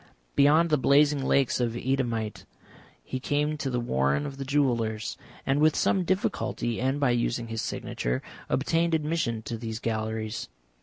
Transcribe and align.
Beyond 0.35 0.71
the 0.71 0.79
blazing 0.79 1.23
lakes 1.23 1.59
of 1.59 1.73
Eadhamite 1.73 2.45
he 3.03 3.19
came 3.19 3.55
to 3.59 3.69
the 3.69 3.79
warren 3.79 4.25
of 4.25 4.37
the 4.37 4.43
jewellers, 4.43 5.15
and, 5.45 5.59
with 5.59 5.75
some 5.75 6.05
difficulty 6.05 6.81
and 6.81 6.99
by 6.99 7.11
using 7.11 7.49
his 7.49 7.61
signature, 7.61 8.23
obtained 8.49 8.95
admission 8.95 9.43
to 9.43 9.59
these 9.59 9.77
galleries. 9.77 10.49